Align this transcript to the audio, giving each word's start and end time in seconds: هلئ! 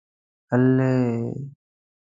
هلئ! 0.51 0.93